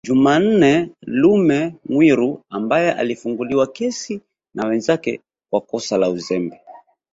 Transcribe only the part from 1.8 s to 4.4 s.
Mwiru ambaye alifunguliwa kesi